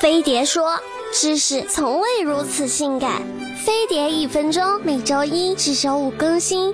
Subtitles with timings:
[0.00, 0.78] 飞碟说
[1.12, 3.20] ：“知识从未如此性感。”
[3.66, 6.72] 飞碟一分钟，每周一至周五更新。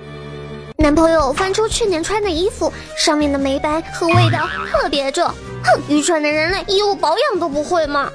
[0.77, 5.27] 男朋友翻出去年穿的衣服，上面的霉斑和味道特别重。
[5.27, 8.11] 哼，愚蠢的人类，衣物保养都不会吗？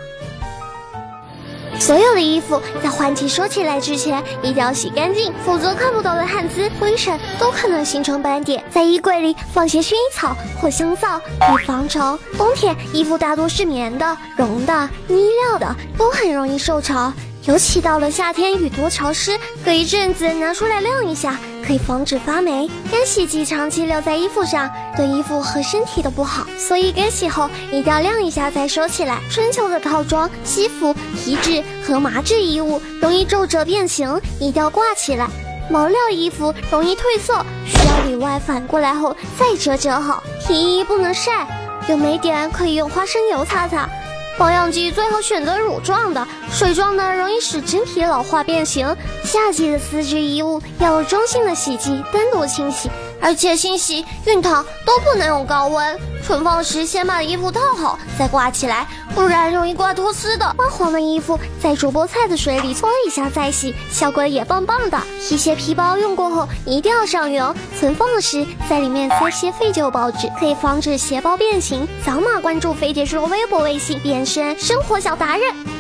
[1.80, 8.64] 所有的衣服在换季收起来之前，一定要洗干净，否则看不到的汗渍、灰尘都可能形成斑点。
[8.70, 12.20] 在衣柜里放些薰衣草或香皂，以防潮。
[12.38, 17.12] 冬天衣服大多是棉的、绒的、呢料的，都很容易受潮。
[17.46, 22.70] 尤其到了夏天，雨多潮湿，隔一阵子拿出来晾一下，可以防止发霉。
[22.92, 29.20] 干洗剂长期留在衣服上，对衣服和身体都不好，所以干洗后一定要晾一下再收起来。
[29.32, 35.28] 春秋的套装、西服、皮质和麻质衣物容易皱褶变形，一定要挂起来。
[35.72, 40.22] 毛料衣服容易褪色，需要里外反过来后再折折好。
[40.46, 41.48] 皮衣不能晒，
[41.88, 43.90] 有霉点可以用花生油擦擦。
[44.40, 48.96] 保养剂最好选择乳状的，水状的容易使真皮老化变形。
[49.22, 52.90] 夏季的丝质衣物要中性的洗剂单独清洗，
[53.22, 56.00] 而且清洗、熨烫都不能用高温。
[56.26, 60.54] 存放时先把衣服套好再挂起来，不然容易挂脱丝的。
[60.58, 65.02] 发黄的衣服在煮菠菜的水里搓一下再洗，效果也棒棒的。
[65.20, 71.88] 皮鞋皮包用过后一定要上油，存放时在里面塞些废旧报纸，可以防止鞋包变形。
[72.06, 75.79] 扫码关注飞碟说微博、微信，变身生活小达人。